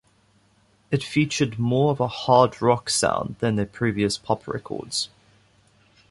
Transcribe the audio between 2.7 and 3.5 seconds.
sound